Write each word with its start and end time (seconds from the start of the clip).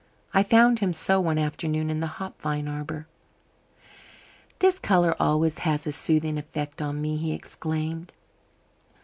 I 0.33 0.41
found 0.41 0.79
him 0.79 0.93
so 0.93 1.19
one 1.21 1.37
afternoon 1.37 1.91
in 1.91 1.99
the 1.99 2.07
hop 2.17 2.41
vine 2.41 2.67
arbour. 2.67 3.05
"This 4.57 4.79
colour 4.79 5.15
always 5.19 5.59
has 5.59 5.85
a 5.85 5.91
soothing 5.91 6.39
effect 6.39 6.81
on 6.81 7.03
me," 7.03 7.17
he 7.17 7.33
explained. 7.33 8.11